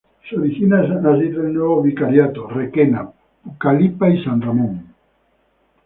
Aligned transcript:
Se 0.27 0.35
originan 0.35 1.05
así 1.05 1.29
tres 1.31 1.53
nuevos 1.53 1.83
Vicariatos: 1.83 2.51
Requena, 2.51 3.11
Pucallpa 3.43 4.09
y 4.09 4.23
San 4.23 4.41
Ramón. 4.41 4.87